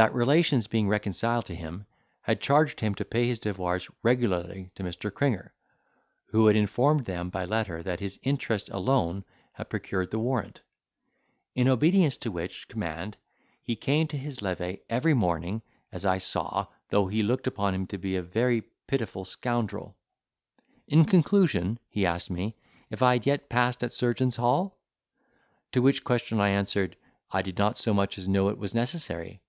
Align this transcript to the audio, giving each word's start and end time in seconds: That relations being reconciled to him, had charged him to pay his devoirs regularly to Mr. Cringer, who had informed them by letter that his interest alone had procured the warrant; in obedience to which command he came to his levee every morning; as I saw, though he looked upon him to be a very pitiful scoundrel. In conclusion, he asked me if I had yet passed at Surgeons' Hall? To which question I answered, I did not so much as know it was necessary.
That 0.00 0.14
relations 0.14 0.66
being 0.66 0.88
reconciled 0.88 1.44
to 1.44 1.54
him, 1.54 1.84
had 2.22 2.40
charged 2.40 2.80
him 2.80 2.94
to 2.94 3.04
pay 3.04 3.26
his 3.28 3.38
devoirs 3.38 3.86
regularly 4.02 4.70
to 4.74 4.82
Mr. 4.82 5.12
Cringer, 5.12 5.52
who 6.28 6.46
had 6.46 6.56
informed 6.56 7.04
them 7.04 7.28
by 7.28 7.44
letter 7.44 7.82
that 7.82 8.00
his 8.00 8.18
interest 8.22 8.70
alone 8.70 9.26
had 9.52 9.68
procured 9.68 10.10
the 10.10 10.18
warrant; 10.18 10.62
in 11.54 11.68
obedience 11.68 12.16
to 12.16 12.30
which 12.32 12.66
command 12.66 13.18
he 13.60 13.76
came 13.76 14.08
to 14.08 14.16
his 14.16 14.40
levee 14.40 14.80
every 14.88 15.12
morning; 15.12 15.60
as 15.92 16.06
I 16.06 16.16
saw, 16.16 16.68
though 16.88 17.08
he 17.08 17.22
looked 17.22 17.46
upon 17.46 17.74
him 17.74 17.86
to 17.88 17.98
be 17.98 18.16
a 18.16 18.22
very 18.22 18.62
pitiful 18.86 19.26
scoundrel. 19.26 19.98
In 20.88 21.04
conclusion, 21.04 21.78
he 21.90 22.06
asked 22.06 22.30
me 22.30 22.56
if 22.88 23.02
I 23.02 23.12
had 23.16 23.26
yet 23.26 23.50
passed 23.50 23.84
at 23.84 23.92
Surgeons' 23.92 24.36
Hall? 24.36 24.78
To 25.72 25.82
which 25.82 26.04
question 26.04 26.40
I 26.40 26.48
answered, 26.48 26.96
I 27.30 27.42
did 27.42 27.58
not 27.58 27.76
so 27.76 27.92
much 27.92 28.16
as 28.16 28.28
know 28.30 28.48
it 28.48 28.56
was 28.56 28.74
necessary. 28.74 29.42